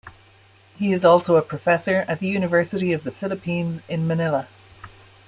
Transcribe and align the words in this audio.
He 0.79 0.91
is 0.93 1.05
also 1.05 1.35
a 1.35 1.43
professor 1.43 2.05
at 2.07 2.19
the 2.19 2.27
University 2.27 2.91
of 2.91 3.03
the 3.03 3.11
Philippines 3.11 3.83
in 3.87 4.07
Manila. 4.07 4.47